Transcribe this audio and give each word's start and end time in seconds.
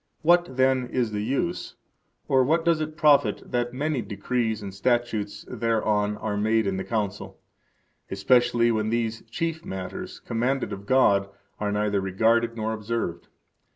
What, 0.23 0.55
then, 0.57 0.87
is 0.87 1.11
the 1.11 1.21
use, 1.21 1.75
or 2.27 2.43
what 2.43 2.65
does 2.65 2.81
it 2.81 2.97
profit 2.97 3.43
that 3.51 3.71
many 3.71 4.01
decrees 4.01 4.63
and 4.63 4.73
statutes 4.73 5.45
thereon 5.47 6.17
are 6.17 6.35
made 6.35 6.65
in 6.65 6.77
the 6.77 6.83
Council, 6.83 7.39
especially 8.09 8.71
when 8.71 8.89
these 8.89 9.21
chief 9.29 9.63
matters 9.63 10.19
commanded 10.19 10.73
of 10.73 10.87
God 10.87 11.29
are 11.59 11.71
neither 11.71 12.01
regarded 12.01 12.55
nor 12.57 12.73
observed? 12.73 13.27